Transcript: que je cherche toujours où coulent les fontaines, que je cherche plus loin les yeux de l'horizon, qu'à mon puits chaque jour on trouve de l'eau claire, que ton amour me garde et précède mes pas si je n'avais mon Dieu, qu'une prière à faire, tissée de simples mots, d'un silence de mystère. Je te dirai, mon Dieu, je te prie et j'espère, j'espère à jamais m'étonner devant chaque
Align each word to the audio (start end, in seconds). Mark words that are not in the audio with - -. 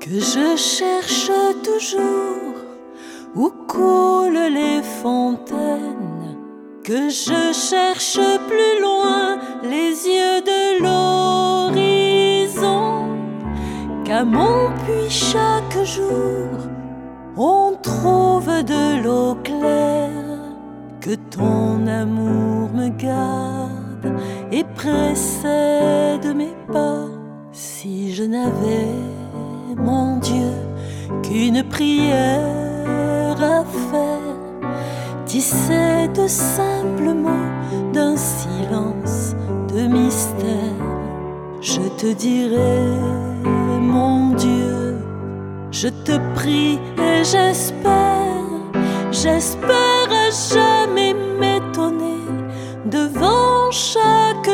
que 0.00 0.20
je 0.20 0.56
cherche 0.56 1.30
toujours 1.62 2.54
où 3.34 3.50
coulent 3.66 4.48
les 4.50 4.82
fontaines, 5.02 6.36
que 6.84 7.08
je 7.08 7.52
cherche 7.52 8.20
plus 8.46 8.80
loin 8.80 9.38
les 9.62 10.06
yeux 10.06 10.40
de 10.40 10.82
l'horizon, 11.74 13.08
qu'à 14.04 14.24
mon 14.24 14.70
puits 14.84 15.10
chaque 15.10 15.84
jour 15.84 16.48
on 17.36 17.76
trouve 17.82 18.64
de 18.64 19.02
l'eau 19.02 19.36
claire, 19.44 20.40
que 21.00 21.14
ton 21.30 21.86
amour 21.86 22.70
me 22.74 22.88
garde 22.88 24.18
et 24.50 24.64
précède 24.74 26.34
mes 26.34 26.56
pas 26.72 27.06
si 27.52 28.12
je 28.12 28.24
n'avais 28.24 29.17
mon 29.76 30.16
Dieu, 30.18 30.52
qu'une 31.22 31.62
prière 31.64 33.36
à 33.40 33.64
faire, 33.90 34.18
tissée 35.26 36.08
de 36.14 36.26
simples 36.26 37.14
mots, 37.14 37.92
d'un 37.92 38.16
silence 38.16 39.34
de 39.72 39.86
mystère. 39.86 40.78
Je 41.60 41.82
te 42.00 42.12
dirai, 42.12 42.84
mon 43.80 44.34
Dieu, 44.34 44.96
je 45.70 45.88
te 45.88 46.18
prie 46.34 46.78
et 46.98 47.24
j'espère, 47.24 48.44
j'espère 49.10 50.08
à 50.10 50.30
jamais 50.54 51.14
m'étonner 51.38 52.24
devant 52.86 53.70
chaque 53.70 54.48